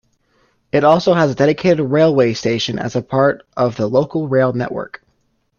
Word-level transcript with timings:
It 0.71 0.83
also 0.83 1.13
has 1.13 1.29
a 1.29 1.35
dedicated 1.35 1.79
railway 1.85 2.33
station 2.33 2.79
as 2.79 2.95
part 3.07 3.45
of 3.55 3.75
the 3.75 3.85
local 3.85 4.27
rail 4.27 4.51
network. 4.51 5.03